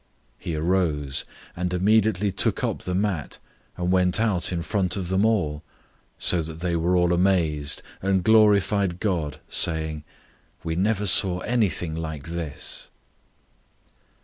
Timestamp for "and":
1.55-1.73, 3.77-3.91, 8.01-8.23